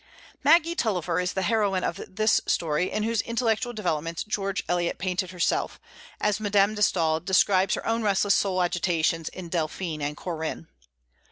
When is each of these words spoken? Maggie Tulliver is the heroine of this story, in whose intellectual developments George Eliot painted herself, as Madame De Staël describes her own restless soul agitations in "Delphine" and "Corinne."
Maggie 0.43 0.73
Tulliver 0.73 1.19
is 1.19 1.33
the 1.33 1.43
heroine 1.43 1.83
of 1.83 2.01
this 2.07 2.41
story, 2.47 2.91
in 2.91 3.03
whose 3.03 3.21
intellectual 3.21 3.71
developments 3.71 4.23
George 4.23 4.63
Eliot 4.67 4.97
painted 4.97 5.29
herself, 5.29 5.79
as 6.19 6.39
Madame 6.39 6.73
De 6.73 6.81
Staël 6.81 7.23
describes 7.23 7.75
her 7.75 7.85
own 7.85 8.01
restless 8.01 8.33
soul 8.33 8.63
agitations 8.63 9.29
in 9.29 9.47
"Delphine" 9.47 10.01
and 10.01 10.17
"Corinne." 10.17 10.67